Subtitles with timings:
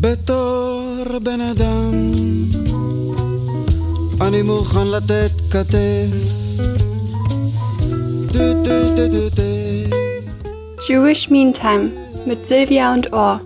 [0.00, 2.12] בתור בן אדם
[4.20, 6.36] אני מוכן לתת כתף
[10.88, 11.90] Jewish Meantime
[12.26, 13.40] mit Silvia und Ohr.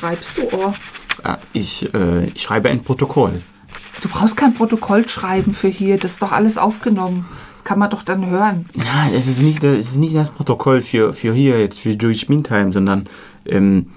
[0.00, 0.74] Schreibst du, Ohr?
[1.22, 3.42] Ah, ich, äh, ich schreibe ein Protokoll.
[4.02, 5.98] Du brauchst kein Protokoll schreiben für hier.
[5.98, 7.26] Das ist doch alles aufgenommen.
[7.56, 8.64] Das kann man doch dann hören.
[8.74, 12.28] Ja, es ist nicht, es ist nicht das Protokoll für, für hier, jetzt für Jewish
[12.28, 13.04] Meantime, sondern
[13.44, 13.90] ähm,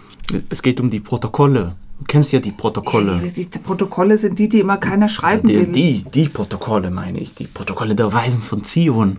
[0.49, 1.75] es geht um die Protokolle.
[1.99, 3.19] Du kennst ja die Protokolle.
[3.33, 5.65] Die, die Protokolle sind die, die immer keiner schreiben Die, will.
[5.67, 9.17] die, die Protokolle meine ich, die Protokolle der Weisen von Zion.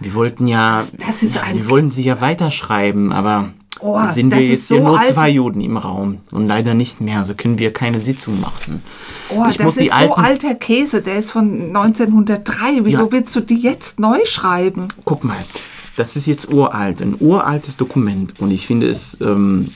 [0.00, 3.50] Wir wollten ja, Das ist ja ein- wir wollten sie ja weiterschreiben, aber
[3.80, 5.08] Oh, sind das wir ist jetzt hier so nur alt.
[5.08, 8.82] zwei Juden im Raum und leider nicht mehr, also können wir keine Sitzung machen.
[9.30, 11.02] Oh, ich das ist so alter Käse.
[11.02, 12.84] Der ist von 1903.
[12.84, 13.12] Wieso Ja.
[13.12, 14.88] willst du die jetzt neu schreiben?
[15.04, 15.36] guck mal,
[15.96, 19.70] das ist jetzt uralt, ein uraltes Dokument und ich finde es, ähm,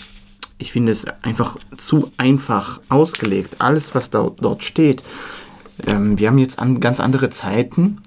[0.59, 3.57] ich finde es einfach zu einfach ausgelegt.
[3.61, 5.03] Alles, was da, dort steht.
[5.87, 7.99] Ähm, wir haben jetzt an, ganz andere Zeiten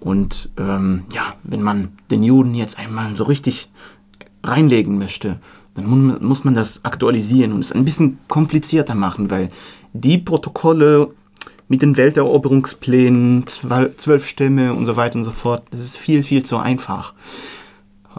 [0.00, 3.70] und ähm, ja, wenn man den Juden jetzt einmal so richtig
[4.44, 5.40] reinlegen möchte,
[5.74, 9.48] dann mu- muss man das aktualisieren und es ein bisschen komplizierter machen, weil
[9.92, 11.10] die Protokolle
[11.68, 16.44] mit den Welteroberungsplänen, zwölf, Stämme und so weiter und so fort, das ist viel, viel
[16.44, 17.14] zu einfach.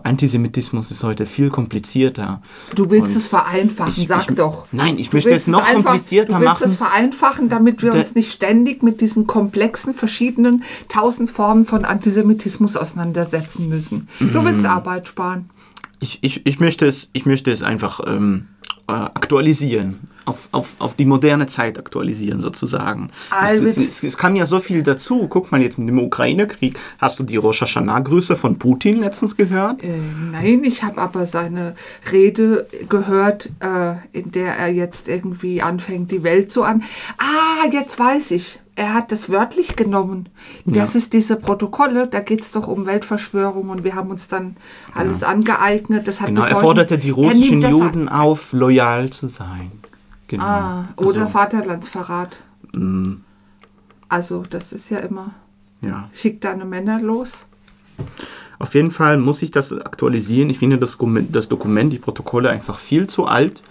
[0.04, 2.42] Antisemitismus ist heute viel komplizierter.
[2.76, 4.68] Du willst Und es vereinfachen, ich- sag ich- doch.
[4.74, 6.64] Nein, ich Du möchte es noch einfach- komplizierter Du willst machen.
[6.66, 11.86] es vereinfachen, damit wir Da- uns nicht ständig mit diesen komplexen, verschiedenen, tausend Formen von
[11.86, 14.10] Antisemitismus auseinandersetzen müssen.
[14.20, 14.46] Du Mhm.
[14.46, 15.50] willst Arbeit sparen.
[16.00, 18.48] Ich, ich, ich, möchte, es, ich möchte es einfach ähm,
[18.88, 23.10] äh, aktualisieren, auf, auf, auf die moderne Zeit aktualisieren sozusagen.
[23.30, 25.28] Also es, es, es- es, kam ja so viel dazu.
[25.30, 26.78] Guck mal jetzt mit dem Ukraine-Krieg.
[27.00, 29.84] Hast du die Rosh Hashanah-Grüße von Putin letztens gehört?
[29.84, 29.98] Äh,
[30.32, 31.76] nein, ich habe aber seine
[32.12, 36.84] Rede gehört, äh, in der er jetzt irgendwie anfängt, die Welt so an.
[37.18, 38.60] Ah, jetzt weiß ich.
[38.78, 40.28] Er hat das wörtlich genommen.
[40.66, 40.98] Das Ja.
[41.00, 44.58] ist diese Protokolle, da geht es doch um Weltverschwörung und wir haben uns dann
[44.94, 46.08] alles angeeignet.
[46.08, 49.72] Das hat Genau, er forderte die russischen Juden auf, loyal zu sein.
[50.28, 50.44] Genau.
[50.44, 52.38] Ah, oder Also, Vaterlandsverrat.
[52.76, 53.14] mm,
[54.10, 55.32] Also, das ist ja immer,
[55.82, 56.10] ja.
[56.14, 57.46] schick deine Männer los.
[58.60, 60.50] Auf jeden Fall muss ich das aktualisieren.
[60.50, 63.62] Ich finde das Dokument, das Dokument, die Protokolle einfach viel zu alt.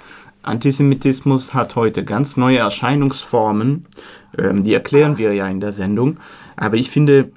[0.44, 3.86] Antisemitismus hat heute ganz neue Erscheinungsformen.
[4.36, 6.18] Ähm, die erklären wir ja in der Sendung.
[6.56, 7.32] Aber ich finde,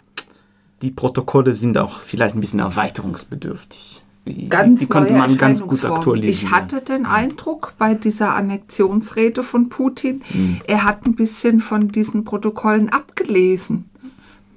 [0.82, 4.02] die Protokolle sind auch vielleicht ein bisschen erweiterungsbedürftig.
[4.28, 6.48] Die, Ganz die könnte neue man ganz gut aktualisieren.
[6.48, 10.62] Ich hatte den Eindruck bei dieser Annexionsrede von Putin, Hm.
[10.68, 13.90] er hat ein bisschen von diesen Protokollen abgelesen.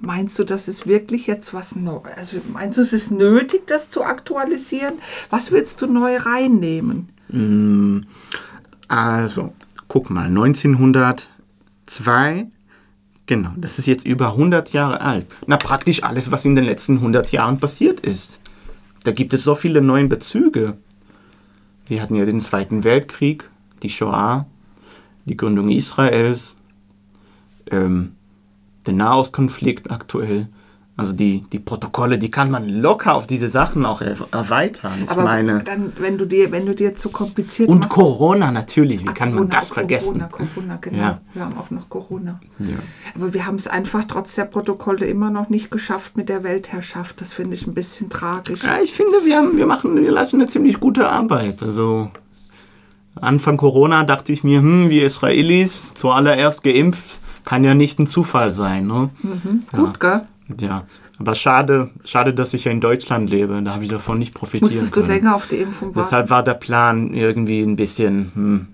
[0.01, 2.17] Meinst du, das ist wirklich jetzt was Neues?
[2.17, 4.95] Also meinst du, es ist nötig, das zu aktualisieren?
[5.29, 7.09] Was willst du neu reinnehmen?
[8.87, 9.53] Also,
[9.87, 12.47] guck mal, 1902,
[13.25, 15.27] genau, das ist jetzt über 100 Jahre alt.
[15.47, 18.39] Na, praktisch alles, was in den letzten 100 Jahren passiert ist.
[19.03, 20.77] Da gibt es so viele neue Bezüge.
[21.87, 23.49] Wir hatten ja den Zweiten Weltkrieg,
[23.81, 24.45] die Shoah,
[25.25, 26.57] die Gründung Israels,
[27.69, 28.13] ähm,
[28.87, 30.47] den Nahostkonflikt aktuell.
[30.97, 34.91] Also die, die Protokolle, die kann man locker auf diese Sachen auch er erweitern.
[35.03, 37.93] Ich Aber meine, dann, wenn du dir, wenn du dir zu kompliziert und machst.
[37.93, 40.25] Corona natürlich, wie kann man Corona, das vergessen?
[40.29, 40.97] Corona, Corona, genau.
[40.97, 41.21] Ja.
[41.33, 42.39] Wir haben auch noch Corona.
[42.59, 42.75] Ja.
[43.15, 47.21] Aber wir haben es einfach trotz der Protokolle immer noch nicht geschafft mit der Weltherrschaft.
[47.21, 48.61] Das finde ich ein bisschen tragisch.
[48.61, 51.63] Ja, ich finde, wir, haben, wir machen, wir leisten eine ziemlich gute Arbeit.
[51.63, 52.11] Also
[53.15, 58.51] Anfang Corona dachte ich mir, hm, wir Israelis zuallererst geimpft, kann ja nicht ein Zufall
[58.51, 58.85] sein.
[58.85, 59.09] Ne?
[59.71, 60.21] Gut, gell?
[60.59, 60.85] Ja,
[61.19, 63.61] aber schade, schade, dass ich ja in Deutschland lebe.
[63.63, 65.13] Da habe ich davon nicht profitieren Musstest du können.
[65.13, 65.99] länger auf die Impfung warten?
[65.99, 68.67] Deshalb war der Plan irgendwie ein bisschen, hm,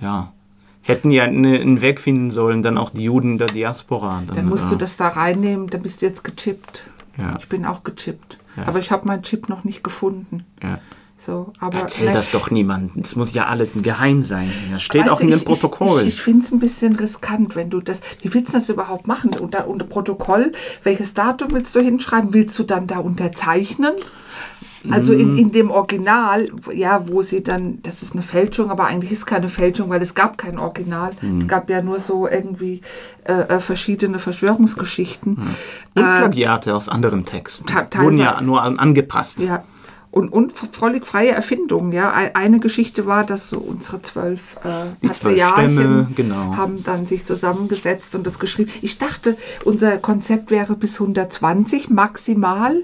[0.00, 0.32] ja,
[0.82, 4.22] hätten ja eine- einen Weg finden sollen, dann auch die Juden der Diaspora.
[4.34, 6.82] Dann musst du äh, das da reinnehmen, dann bist du jetzt gechippt.
[7.16, 7.36] Ja.
[7.38, 8.38] Ich bin auch gechippt.
[8.56, 8.66] Ja.
[8.66, 10.44] Aber ich habe meinen Chip noch nicht gefunden.
[10.62, 10.78] Ja.
[11.24, 13.00] So, Erzähl ne, das doch niemandem.
[13.00, 14.50] Es muss ja alles geheim sein.
[14.72, 16.02] Das steht auch in dem Protokoll.
[16.02, 18.00] Ich, ich, finde es ein bisschen riskant, wenn du das.
[18.22, 19.30] Wie willst du das überhaupt machen?
[19.40, 20.50] Unter, unter Protokoll,
[20.82, 22.34] welches Datum willst du hinschreiben?
[22.34, 23.94] Willst du dann da unterzeichnen?
[24.90, 25.20] Also Mm.
[25.20, 29.26] in, in dem Original, ja, wo sie dann, das ist eine Fälschung, aber eigentlich ist
[29.26, 31.12] keine Fälschung, weil es gab kein Original.
[31.20, 31.38] Mm.
[31.38, 32.80] Es gab ja nur so irgendwie
[33.22, 35.36] äh, äh, verschiedene Verschwörungsgeschichten.
[35.36, 35.54] Und
[35.94, 37.64] Plagiate aus anderen Texten.
[37.96, 39.40] Wurden ja nur an, angepasst.
[39.40, 39.62] Ja.
[40.12, 42.12] Und, und völlig freie Erfindungen, ja.
[42.12, 46.54] Ein- Eine Geschichte war, dass so unsere zwölf äh, Patriarchen Stämme, genau.
[46.56, 48.70] haben dann sich zusammengesetzt und das geschrieben.
[48.82, 52.76] Ich dachte, unser Konzept wäre bis 120 maximal.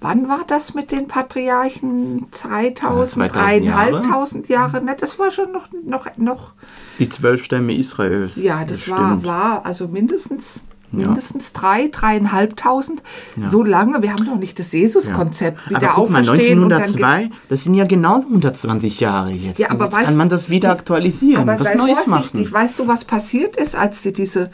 [0.00, 2.26] Wann war das mit den Patriarchen?
[2.32, 3.90] 2000, 2000 Jahre.
[3.92, 4.82] dreieinhalbtausend Jahre?
[4.84, 6.52] Ne, das war schon noch, noch, noch
[6.98, 8.32] Die zwölf Stämme Israels.
[8.34, 9.24] ja, das, war, stimmt.
[9.26, 10.60] war also mindestens.
[10.92, 13.02] Mindestens drei, dreieinhalbtausend.
[13.46, 16.60] So lange, wir haben doch nicht das Jesus-Konzept Aber wieder guck mal, auferstehen.
[16.62, 19.58] und dann 1902, das sind ja genau 120 Jahre jetzt.
[19.58, 22.40] Ja, aber jetzt weißt- kann man das wieder aktualisieren, Aber was sei Neues vorsichtig.
[22.44, 22.52] machen.
[22.52, 24.50] Weißt du, was passiert ist, als sie diese,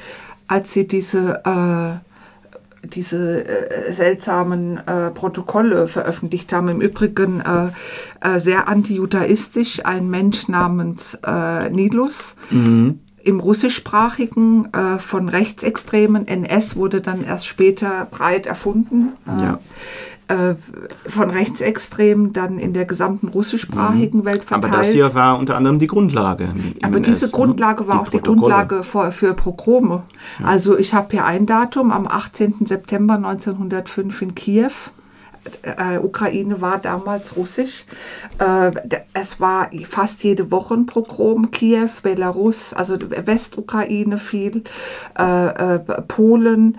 [0.46, 6.68] als sie diese, äh, diese äh, seltsamen äh, Protokolle veröffentlicht haben?
[6.68, 7.70] Im Übrigen äh,
[8.36, 9.84] äh, sehr antijudaistisch.
[9.84, 12.34] Ein Mensch namens äh, Nilus.
[12.50, 13.00] Mhm.
[13.22, 19.12] Im russischsprachigen äh, von Rechtsextremen, NS wurde dann erst später breit erfunden.
[19.26, 19.58] Äh, Ja.
[20.28, 20.54] äh,
[21.08, 24.64] von Rechtsextremen dann in der gesamten russischsprachigen Welt verteilt.
[24.64, 24.70] Mhm.
[24.74, 26.50] Aber das hier war unter anderem die Grundlage.
[26.82, 27.32] Aber NS, diese ne?
[27.32, 28.40] Grundlage war auch die Protokolle.
[28.40, 30.02] Grundlage für, für Pogrome.
[30.42, 32.66] Also ich habe hier ein Datum am 18.
[32.66, 34.70] September 1905 in Kiew.
[35.62, 37.84] Äh, Ukraine war damals russisch.
[38.38, 38.70] Äh,
[39.12, 41.50] es war fast jede Woche ein Pogrom.
[41.50, 44.64] Kiew, Belarus, also Westukraine viel,
[45.18, 46.78] äh, äh, Polen.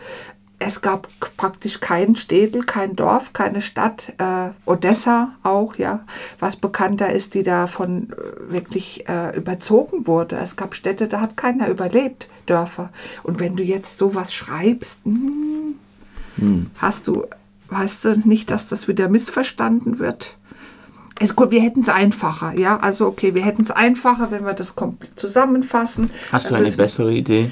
[0.62, 1.08] Es gab
[1.38, 4.12] praktisch keinen Städel, kein Dorf, keine Stadt.
[4.18, 6.02] Äh, Odessa auch, ja,
[6.42, 10.36] was bekannter ist, die davon äh, wirklich überzogen wurde.
[10.36, 12.90] Es gab Städte, da hat keiner überlebt, Dörfer.
[13.24, 15.76] Und wenn du jetzt sowas schreibst, hm,
[16.78, 17.26] hast du,
[17.70, 20.38] weißt du nicht, dass das wieder missverstanden wird?
[21.20, 22.78] Es, gut, wir hätten es einfacher, ja.
[22.78, 26.10] Also okay, wir hätten es einfacher, wenn wir das komplett zusammenfassen.
[26.32, 27.52] Hast du eine bessere Idee?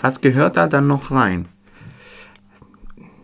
[0.00, 1.48] Was gehört da dann noch rein?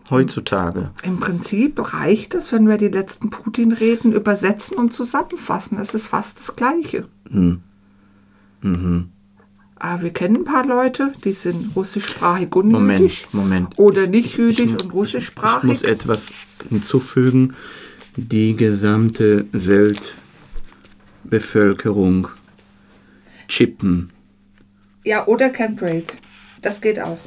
[0.09, 0.91] Heutzutage.
[1.03, 5.79] Im Prinzip reicht es, wenn wir die letzten Putin-Reden übersetzen und zusammenfassen.
[5.79, 7.07] Es ist fast das Gleiche.
[7.29, 7.61] Hm.
[8.61, 9.09] Mhm.
[9.83, 13.25] Aber wir kennen ein paar Leute, die sind russischsprachig und Moment, jüdisch.
[13.31, 13.79] Moment.
[13.79, 15.83] Oder nicht jüdisch und Ich muss russischsprachig.
[15.83, 16.31] etwas
[16.69, 17.55] hinzufügen.
[18.15, 19.45] Die gesamte
[21.23, 22.27] Weltbevölkerung
[23.47, 24.11] chippen.
[25.03, 26.17] Ja, oder Chemtrails.
[26.61, 27.17] Das geht auch.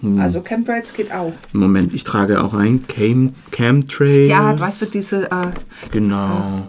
[0.00, 0.20] Hm.
[0.20, 1.32] Also Chemtrails geht auch.
[1.52, 4.28] Moment, ich trage auch ein Cam Chemtrails.
[4.28, 5.50] Ja, weißt du, diese äh,
[5.90, 6.66] Genau.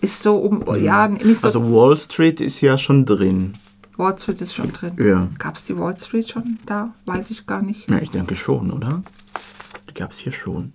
[0.00, 1.48] ist so um, ja, nicht so.
[1.48, 3.54] Also Wall Street ist ja schon drin.
[3.96, 4.96] Wall Street ist schon drin.
[4.98, 5.28] Ja.
[5.38, 6.94] Gab es die Wall Street schon da?
[7.06, 7.88] Weiß ich gar nicht.
[7.88, 9.02] Ja, ich denke schon, oder?
[9.88, 10.72] Die gab es hier schon.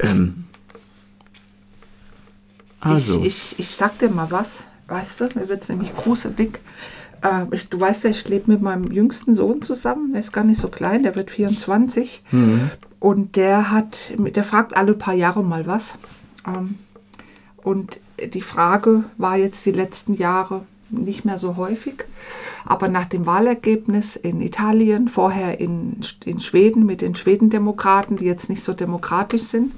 [0.00, 0.44] Ähm.
[2.80, 6.60] Also, Ich, ich, ich sag dir mal was, weißt du, mir wird es nämlich gruselig.
[7.22, 10.44] Äh, ich, du weißt ja, ich lebe mit meinem jüngsten Sohn zusammen, der ist gar
[10.44, 12.22] nicht so klein, der wird 24.
[13.00, 15.94] Und der hat, der fragt alle paar Jahre mal was.
[16.46, 16.74] Ähm,
[17.56, 22.04] und die Frage war jetzt die letzten Jahre nicht mehr so häufig.
[22.64, 28.48] Aber nach dem Wahlergebnis in Italien, vorher in, in Schweden mit den Schwedendemokraten, die jetzt
[28.48, 29.72] nicht so demokratisch sind,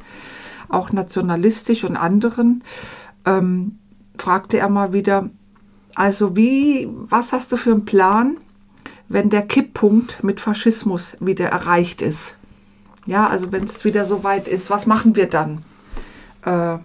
[0.69, 2.63] auch nationalistisch und anderen,
[3.25, 3.79] ähm,
[4.19, 5.31] fragte er mal wieder,
[5.95, 8.37] also wie, was hast du für einen Plan,
[9.09, 12.35] wenn der Kipppunkt mit Faschismus wieder erreicht ist?
[13.07, 15.63] Ja, also wenn es wieder so weit ist, was machen wir dann?
[16.45, 16.79] Äh,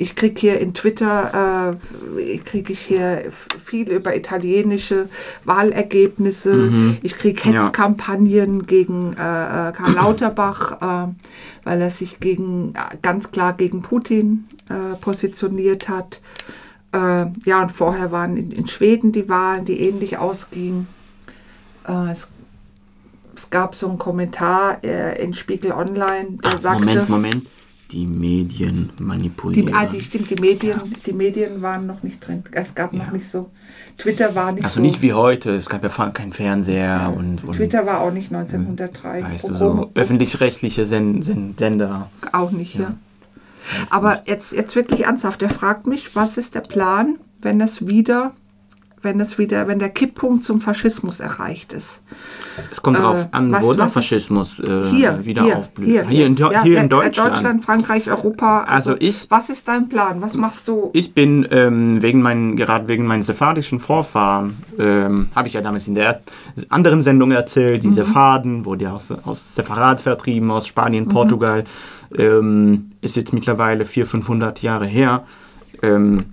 [0.00, 1.76] ich kriege hier in Twitter,
[2.16, 3.24] äh, kriege ich hier
[3.62, 5.08] viel über italienische
[5.44, 6.96] Wahlergebnisse.
[7.02, 7.64] Ich kriege Ja.
[7.64, 11.08] Hetzkampagnen gegen äh, äh, Karl Lauterbach, äh,
[11.64, 16.20] weil er sich gegen, äh, ganz klar gegen Putin äh, positioniert hat.
[16.90, 20.86] Ja, und vorher waren in, in Schweden die Wahlen, die ähnlich ausgingen.
[22.10, 22.28] Es,
[23.36, 27.46] es gab so einen Kommentar äh, in Spiegel Online, der ach, sagte, Moment, Moment.
[27.90, 29.66] Die Medien manipulieren.
[29.68, 32.44] die, ah, die stimmt, die Medien, die Medien waren noch nicht drin.
[32.52, 33.12] Es gab noch Ja.
[33.12, 33.48] nicht so.
[33.96, 34.80] Twitter war nicht also so.
[34.82, 35.50] nicht wie heute.
[35.52, 39.22] Es gab ja keinen Fernseher und, und Twitter war auch nicht 1903.
[39.24, 42.10] weißt du, so öffentlich-rechtliche Sen Sen Sender.
[42.32, 42.94] Auch nicht, ja.
[43.90, 44.28] Aber nicht.
[44.28, 48.32] jetzt, jetzt wirklich ernsthaft, der fragt mich, was ist der Plan, wenn es wieder,
[49.02, 52.00] wenn es wieder, wenn der Kipppunkt zum Faschismus erreicht ist?
[52.72, 55.88] es kommt äh, an, was- wo der Faschismus äh, Hier, wieder hier, aufblüht.
[55.88, 57.34] Hier, hier, in, Ja, hier in Deutschland.
[57.36, 58.62] Deutschland, Frankreich, Europa.
[58.64, 60.20] Also ich- Was ist dein Plan?
[60.20, 60.90] Was machst du?
[60.92, 65.86] Ich bin ähm, wegen meinen, gerade wegen meinen sephardischen Vorfahren, ähm, habe ich ja damals
[65.88, 66.20] in der
[66.68, 67.88] anderen Sendung erzählt, Mhm.
[67.90, 71.08] diese Sepharden, wurde ja aus, aus Sepharad vertrieben, aus Spanien, Mhm.
[71.10, 71.64] Portugal,
[72.16, 75.24] ähm, ist jetzt mittlerweile 400, 500 Jahre her.
[75.82, 76.24] Ähm,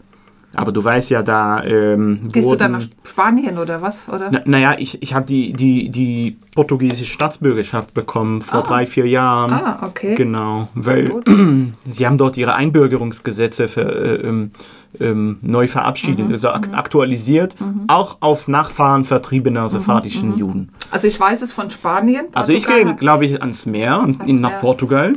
[0.55, 4.07] Aber du weißt ja, da ähm, Gehst du wurden, dann nach Spanien oder was?
[4.09, 4.29] Oder?
[4.31, 9.51] Na, naja, ich, ich habe die, die, die portugiesische Staatsbürgerschaft bekommen vor drei, vier Jahren.
[9.53, 10.15] Ah, okay.
[10.15, 11.11] Genau, weil
[11.87, 14.51] sie haben dort ihre Einbürgerungsgesetze für, äh, ähm,
[14.99, 16.31] ähm, neu verabschiedet, Mhm.
[16.31, 17.55] also ak aktualisiert,
[17.87, 20.71] auch auf Nachfahren vertriebener sephardischen Juden.
[20.91, 22.27] Also ich weiß es von Spanien.
[22.33, 24.59] Also ich gehe, glaube ich, ans Meer und Ans nach Meer.
[24.59, 25.13] Portugal.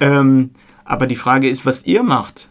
[0.00, 0.50] Ähm,
[0.84, 2.48] aber die Frage ist, was ihr macht.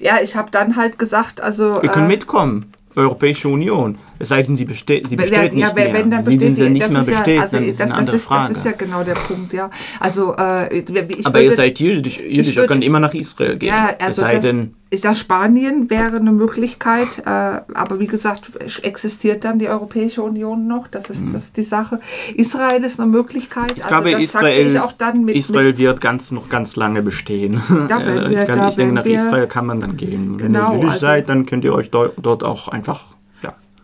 [0.00, 1.80] Ja, ich habe dann halt gesagt, also.
[1.82, 2.72] Ihr könnt äh, mitkommen.
[2.96, 3.98] Europäische Union.
[4.22, 5.94] Es sei denn, sie besteht, sie Wenn- besteht nicht wenn, mehr.
[5.94, 7.80] wenn, dann sie sind ja die- nicht mehr ist ja- also dann ist es das,
[7.80, 8.48] eine das andere ist, Frage.
[8.50, 9.70] Das ist ja genau der Punkt, ja.
[9.98, 10.88] Also, äh, ich
[11.26, 13.68] aber würde, ihr seid jüdisch, jüdisch ihr könnt immer nach Israel gehen.
[13.70, 17.30] Ja, es also sei das, denn, ich dachte, Spanien wäre eine Möglichkeit, äh,
[17.72, 18.50] aber wie gesagt,
[18.82, 21.98] existiert dann die Europäische Union noch, das ist, das ist die Sache.
[22.36, 25.68] Israel ist eine Möglichkeit, ich glaube, also das sagte Israel, ich auch dann mit, Israel
[25.68, 27.62] mit, wird ganz, noch ganz lange bestehen.
[27.88, 30.38] Da ich wir- kann, da ich denke, nach wir- Israel kann man dann gehen.
[30.38, 33.16] Wenn Genau, ihr jüdisch also- seid, dann könnt ihr euch dort, dort auch einfach, ja.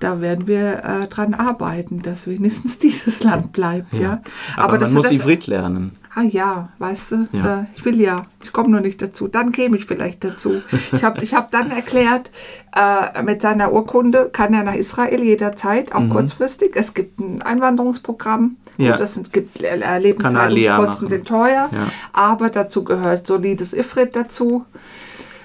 [0.01, 4.21] Da werden wir äh, dran arbeiten, dass wenigstens dieses Land bleibt, ja.
[4.57, 5.93] Aber, das, man muss das, Ivrit lernen.
[6.15, 7.61] Ah ja, weißt du, Ja.
[7.61, 9.29] Äh, ich will ja, ich komme nur nicht dazu.
[9.29, 10.63] Dann käme ich vielleicht dazu.
[10.93, 12.31] Ich habe ich hab dann erklärt,
[12.75, 16.73] äh, mit seiner Urkunde kann er nach Israel jederzeit, auch kurzfristig.
[16.75, 18.57] Es gibt ein Einwanderungsprogramm.
[18.79, 18.85] Mhm.
[18.85, 18.97] Ja.
[18.99, 21.91] Es sind, gibt Lebenshaltungskosten sind teuer, Ja.
[22.13, 24.65] aber dazu gehört solides Ifrit dazu.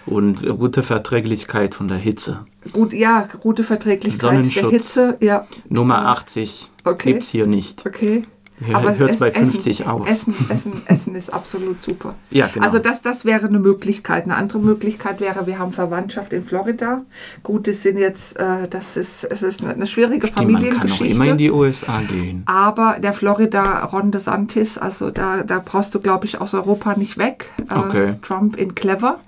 [0.05, 2.39] Und gute Verträglichkeit von der Hitze.
[2.71, 4.71] Gut, ja, gute Verträglichkeit der.
[4.71, 5.47] Hitze, ja.
[5.69, 7.11] Nummer 80 Okay.
[7.13, 7.85] gibt es hier nicht.
[7.85, 8.23] Okay.
[8.67, 10.07] Ja, hört's es- bei 50 Essen, auf.
[10.09, 12.15] Essen, Essen, Essen ist absolut super.
[12.29, 12.65] Ja, genau.
[12.65, 14.25] Also das, das wäre eine Möglichkeit.
[14.25, 17.01] Eine andere Möglichkeit wäre, wir haben Verwandtschaft in Florida.
[17.43, 20.79] Gut, es sind jetzt, äh, das ist, es ist eine, schwierige Stimmt, man kann auch
[20.79, 21.13] Familiengeschichte.
[21.15, 22.43] immer in die USA gehen.
[22.45, 27.17] aber der Florida Ron DeSantis, also da, da brauchst du, glaube ich, aus Europa nicht
[27.17, 27.49] weg.
[27.69, 28.11] Äh, Okay.
[28.11, 28.21] Mhm.
[28.21, 29.19] Trump in clever.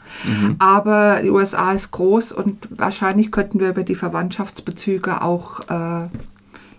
[0.59, 6.07] Aber die USA ist groß und wahrscheinlich könnten wir über die Verwandtschaftsbezüge auch äh,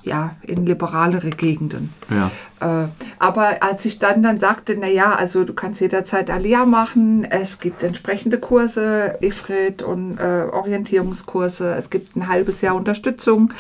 [0.04, 1.92] ja, in liberalere Gegenden.
[2.11, 2.30] Ja.
[2.61, 7.58] Äh, aber als ich dann dann sagte, naja, also du kannst jederzeit Alia machen, es
[7.58, 13.52] gibt entsprechende Kurse, Ifrit und äh, Orientierungskurse, es gibt ein halbes Jahr Unterstützung,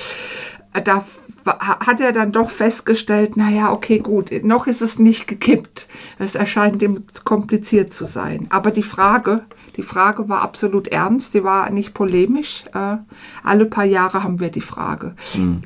[0.72, 1.04] äh, da
[1.46, 5.88] hat er dann doch festgestellt, naja, okay, gut, noch ist es nicht gekippt.
[6.18, 8.46] Es erscheint ihm kompliziert zu sein.
[8.50, 9.42] Aber die Frage,
[9.76, 12.64] die Frage war absolut ernst, die war nicht polemisch.
[12.74, 12.96] Äh,
[13.42, 15.14] alle paar Jahre haben wir die Frage.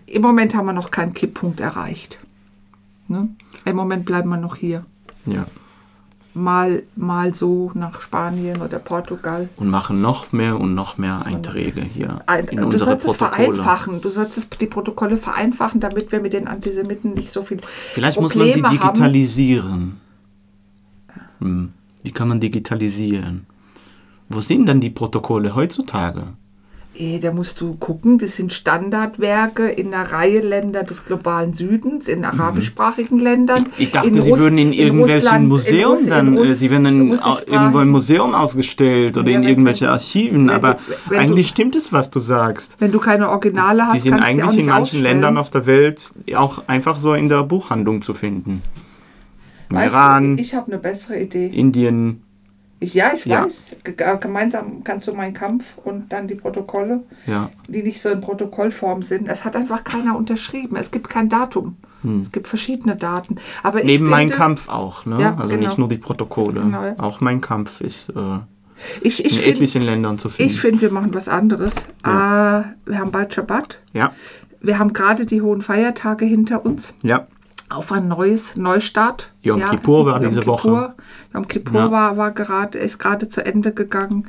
[0.06, 2.18] Im Moment haben wir noch keinen Kipppunkt erreicht.
[3.06, 3.28] Ne?
[3.64, 4.85] Im Moment bleiben wir noch hier.
[5.26, 5.47] ja.
[6.38, 9.49] Mal, mal so nach Spanien oder Portugal.
[9.57, 13.16] Und machen noch mehr und noch mehr Einträge hier Ein, in du unsere sollst es
[13.16, 13.54] Protokolle.
[13.54, 14.00] vereinfachen.
[14.00, 17.61] Du sollst es, die Protokolle vereinfachen, damit wir mit den Antisemiten nicht so viel
[17.92, 20.00] Vielleicht muss man sie Probleme digitalisieren.
[21.40, 21.73] Hm.
[22.02, 23.47] Wie kann man digitalisieren?
[24.28, 26.35] Wo sind denn die Protokolle heutzutage?
[27.22, 32.24] Da musst du gucken, das sind Standardwerke in einer Reihe Länder des globalen Südens, in
[32.24, 33.62] arabischsprachigen Ländern.
[33.62, 33.66] Mhm.
[33.78, 36.40] Ich dachte, in sie Russ- würden in irgendwelchen Russland- in Museum Russ- in dann, äh,
[36.40, 37.12] Russ- sie werden in,
[37.46, 40.50] irgendwo im Museum ausgestellt oder Ja, in irgendwelche Archiven.
[40.50, 40.78] Aber
[41.08, 42.74] du- eigentlich du- stimmt es, was du sagst.
[42.80, 45.04] Wenn du keine Originale hast, Die sind kannst du sie auch eigentlich in manchen ausstellen.
[45.04, 48.62] Ländern auf der Welt auch einfach so in der Buchhandlung zu finden.
[49.70, 51.46] Weißt Iran, du, ich habe eine bessere Idee.
[51.46, 52.22] Indien.
[52.80, 53.44] Ja, ich Ja.
[53.44, 53.76] weiß.
[53.82, 57.50] Ge- äh, Gemeinsam kannst du meinen Kampf und dann die Protokolle, Ja.
[57.66, 59.26] die nicht so in Protokollform sind.
[59.28, 60.76] Es hat einfach keiner unterschrieben.
[60.76, 61.76] Es gibt kein Datum.
[62.23, 63.37] Es gibt verschiedene Daten.
[63.64, 63.87] Aber Hm.
[63.87, 65.20] Neben finde, Mein Kampf auch, ne?
[65.20, 65.66] Ja, also genau.
[65.66, 66.61] nicht nur die Protokolle.
[66.61, 66.94] Genau, ja.
[66.99, 68.38] Auch Mein Kampf ist äh,
[69.00, 70.52] Ich, ich in finde, etlichen Ländern zu finden.
[70.52, 71.75] ich finde, wir machen was anderes.
[72.06, 72.61] Ja.
[72.61, 73.80] Äh, wir haben bald Schabbat.
[73.92, 74.12] ja,
[74.61, 76.94] Wir haben gerade die hohen Feiertage hinter uns.
[77.02, 77.26] ja.
[77.70, 79.28] Auf ein neues Neustart.
[79.42, 80.54] Yom Kippur war Yom diese Kippur.
[80.54, 80.94] Woche.
[81.34, 81.90] Yom Kippur Ja.
[81.90, 84.26] war, war gerade, ist gerade zu Ende gegangen.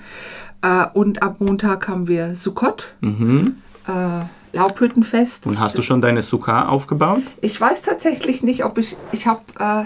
[0.61, 2.93] Äh, und ab Montag haben wir Sukkot.
[3.01, 3.57] Mhm.
[3.87, 5.45] äh, Laubhüttenfest.
[5.45, 7.21] Und hast du schon deine Sukkah aufgebaut?
[7.41, 9.83] Ich weiß tatsächlich nicht, ob ich, ich habe, äh,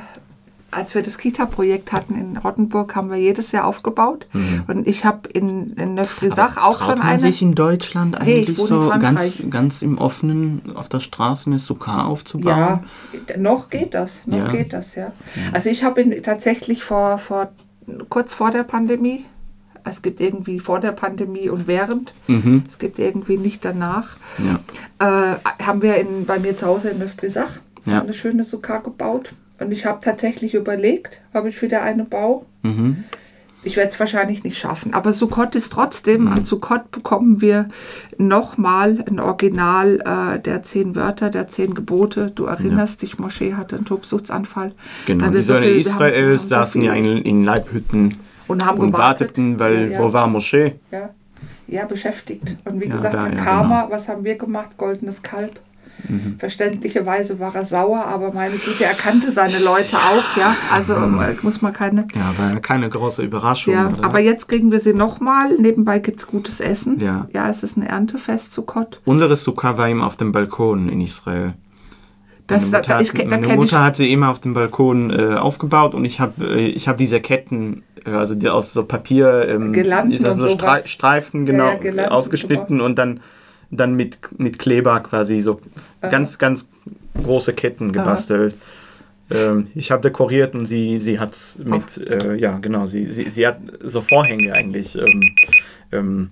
[0.75, 4.27] als wir das Kita-Projekt hatten in Rottenburg, haben wir jedes Jahr aufgebaut.
[4.67, 7.19] Und ich habe in, in Neufrisach auch schon man eine.
[7.19, 11.47] sich in Deutschland Nee, ich eigentlich in so ganz, ganz im Offenen auf der Straße
[11.47, 12.85] eine Sukkah aufzubauen?
[13.29, 14.47] ja, noch geht das, noch Ja.
[14.47, 15.11] geht das, ja.
[15.51, 17.49] Also ich habe tatsächlich vor, vor,
[18.09, 19.25] kurz vor der Pandemie,
[19.85, 22.63] es gibt irgendwie vor der Pandemie und während, Mhm.
[22.67, 24.15] es gibt irgendwie nicht danach,
[24.99, 25.33] Ja.
[25.33, 28.01] äh, haben wir in, bei mir zu Hause in Neufrisach Ja.
[28.01, 29.33] eine schöne Sukkah gebaut.
[29.59, 32.45] Und ich habe tatsächlich überlegt, ob ich wieder eine baue.
[32.63, 33.03] Mhm.
[33.65, 34.93] Ich werde es wahrscheinlich nicht schaffen.
[34.93, 37.69] Aber Sukkot ist trotzdem, an Sukkot bekommen wir
[38.17, 39.99] nochmal ein Original
[40.35, 42.31] äh, der zehn Wörter, der zehn Gebote.
[42.31, 44.73] Du erinnerst dich, Moschee hatte einen Tobsuchtsanfall.
[45.05, 48.17] Genau, die so Söhne haben Israels so saßen viel- ja in, in Leibhütten
[48.49, 49.29] Und haben und gewartet.
[49.29, 49.99] warteten, weil Ja, ja.
[49.99, 50.75] wo war Moschee?
[50.91, 51.09] Ja.
[51.67, 52.57] ja, beschäftigt.
[52.65, 53.95] Und wie Ja, gesagt, da, der ja, Karma, genau.
[53.95, 54.71] was haben wir gemacht?
[54.77, 55.61] Goldenes Kalb.
[56.07, 56.35] Mhm.
[56.37, 60.55] Verständlicherweise war er sauer, aber meine Güte, er kannte seine Leute auch, ja.
[60.71, 62.05] Also äh, muss man keine.
[62.13, 63.73] Ja, war keine große Überraschung.
[63.73, 64.03] Ja, oder?
[64.03, 65.55] aber jetzt kriegen wir sie nochmal.
[65.57, 66.99] Nebenbei gibt es gutes Essen.
[66.99, 67.27] Ja.
[67.33, 68.99] ja, es ist ein Erntefest zu Kott.
[69.05, 71.53] Unsere Sukkah war ihm auf dem Balkon in Israel.
[72.47, 73.55] Das, meine Mutter, da, ich, meine kenne ich.
[73.55, 76.97] Mutter hat sie immer auf dem Balkon äh, aufgebaut und ich habe äh, ich hab
[76.97, 82.81] diese Ketten, äh, also die aus so Papier, ähm, und so Streifen, genau, ja, ausgeschnitten
[82.81, 83.21] und dann,
[83.77, 85.59] dann mit, mit Kleber quasi so
[86.01, 86.09] Ah.
[86.09, 86.69] ganz, ganz
[87.21, 88.55] große Ketten gebastelt.
[89.31, 93.47] Ähm, ich habe dekoriert und sie, sie hat mit, äh, ja genau, sie, sie, sie
[93.47, 94.97] hat so Vorhänge eigentlich.
[94.97, 95.35] Ähm,
[95.91, 96.29] ähm,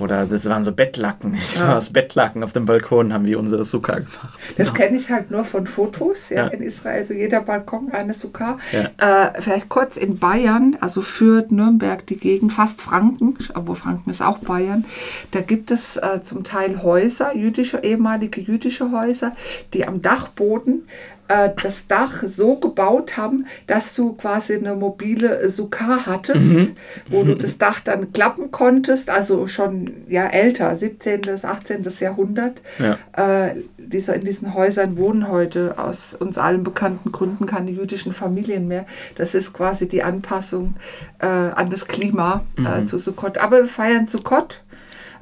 [0.00, 1.34] oder das waren so Bettlaken.
[1.40, 4.38] Ich war aus Bettlaken auf dem Balkon haben wir unsere Sukkah gemacht.
[4.56, 6.46] Das kenne ich halt nur von Fotos, ja, Ja.
[6.48, 6.98] in Israel.
[7.00, 8.58] Also jeder Balkon eine Sukkah.
[8.72, 9.26] Ja.
[9.30, 14.22] Äh, vielleicht kurz in Bayern, also für Nürnberg die Gegend, fast Franken, aber Franken ist
[14.22, 14.84] auch Bayern.
[15.32, 19.34] Da gibt es äh, zum Teil Häuser, jüdische, ehemalige jüdische Häuser,
[19.74, 20.88] die am Dachboden
[21.30, 26.72] äh, das Dach so gebaut haben, dass du quasi eine mobile Sukkah hattest,
[27.08, 31.86] wo du das Dach dann klappen konntest, also schon ja älter, 17., 18.
[32.00, 32.60] Jahrhundert.
[32.78, 32.98] Ja.
[33.46, 38.66] Äh, dieser, in diesen Häusern wohnen heute aus uns allen bekannten Gründen keine jüdischen Familien
[38.66, 38.84] mehr.
[39.14, 40.74] Das ist quasi die Anpassung
[41.20, 43.38] äh, an das Klima äh, zu Sukkot.
[43.38, 44.62] Aber wir feiern Sukkot.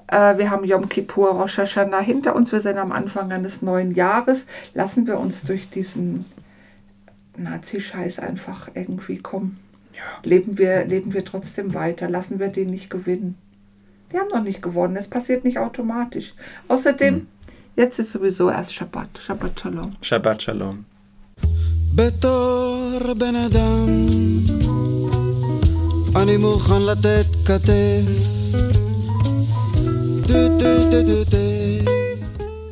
[0.07, 2.51] Äh, wir haben Yom Kippur, Rosh Hashanah hinter uns.
[2.51, 4.45] Wir sind am Anfang eines neuen Jahres.
[4.73, 6.25] Lassen wir uns durch diesen
[7.37, 9.59] Nazi-Scheiß einfach irgendwie kommen.
[10.23, 12.09] Leben, wir, leben wir trotzdem weiter.
[12.09, 13.37] Lassen wir den nicht gewinnen.
[14.09, 14.95] Wir haben noch nicht gewonnen.
[14.95, 16.33] Es passiert nicht automatisch.
[16.67, 17.27] Außerdem,
[17.75, 19.09] jetzt ist sowieso erst Shabbat.
[19.25, 19.95] Shabbat Shalom.
[20.01, 20.85] Shabbat Shalom.
[21.95, 23.87] בתור בן אדם
[26.15, 28.36] אני מוכן לתת כתף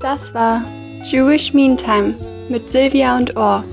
[0.00, 0.62] das war
[1.04, 2.14] Jewish Meantime
[2.50, 3.64] mit Silvia und Or.